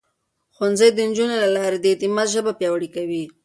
[0.55, 3.23] ښوونځی د نجونو له لارې د اعتماد ژبه پياوړې کوي.